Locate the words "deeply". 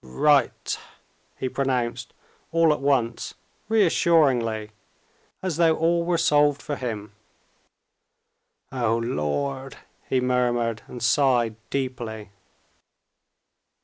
11.69-12.31